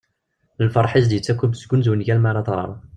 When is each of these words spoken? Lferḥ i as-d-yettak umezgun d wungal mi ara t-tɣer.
Lferḥ 0.65 0.93
i 0.93 0.97
as-d-yettak 0.99 1.39
umezgun 1.45 1.81
d 1.81 1.87
wungal 1.89 2.19
mi 2.21 2.27
ara 2.29 2.41
t-tɣer. 2.45 2.69